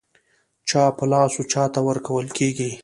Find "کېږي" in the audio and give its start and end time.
2.37-2.71